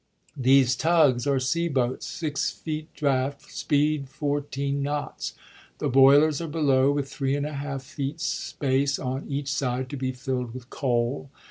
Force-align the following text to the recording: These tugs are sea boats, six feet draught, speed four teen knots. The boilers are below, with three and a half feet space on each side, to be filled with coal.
These 0.35 0.75
tugs 0.75 1.27
are 1.27 1.39
sea 1.39 1.67
boats, 1.67 2.07
six 2.07 2.49
feet 2.49 2.91
draught, 2.95 3.51
speed 3.51 4.09
four 4.09 4.41
teen 4.41 4.81
knots. 4.81 5.35
The 5.77 5.89
boilers 5.89 6.41
are 6.41 6.47
below, 6.47 6.91
with 6.91 7.07
three 7.07 7.35
and 7.35 7.45
a 7.45 7.53
half 7.53 7.83
feet 7.83 8.19
space 8.19 8.97
on 8.97 9.27
each 9.29 9.53
side, 9.53 9.91
to 9.91 9.97
be 9.97 10.11
filled 10.11 10.55
with 10.55 10.71
coal. 10.71 11.29